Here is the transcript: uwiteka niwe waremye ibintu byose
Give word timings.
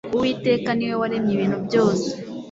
uwiteka 0.15 0.69
niwe 0.73 0.95
waremye 1.01 1.31
ibintu 1.35 1.57
byose 1.65 2.07